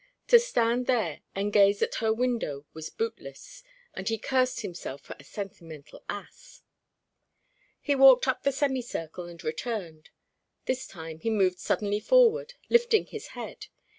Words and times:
To 0.29 0.39
stand 0.39 0.87
there 0.87 1.21
and 1.35 1.53
gaze 1.53 1.83
at 1.83 1.93
her 2.01 2.11
window 2.11 2.65
was 2.73 2.89
bootless; 2.89 3.63
and 3.93 4.09
he 4.09 4.17
cursed 4.17 4.61
himself 4.61 5.01
for 5.01 5.15
a 5.19 5.23
sentimental 5.23 6.03
ass. 6.09 6.63
He 7.79 7.93
walked 7.93 8.27
up 8.27 8.41
the 8.41 8.51
semi 8.51 8.81
circle 8.81 9.25
and 9.27 9.43
returned. 9.43 10.09
This 10.65 10.87
time 10.87 11.19
he 11.19 11.29
moved 11.29 11.59
suddenly 11.59 11.99
forward, 11.99 12.55
lifting 12.67 13.05
his 13.05 13.27
head. 13.37 13.67